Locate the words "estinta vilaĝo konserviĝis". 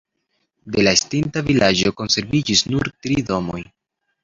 0.99-2.65